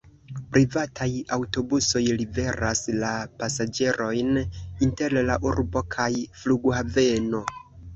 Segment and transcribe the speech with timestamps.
[0.53, 3.13] Privataj aŭtobusoj liveras la
[3.45, 6.13] pasaĝerojn inter la urbo kaj
[6.45, 7.49] flughaveno.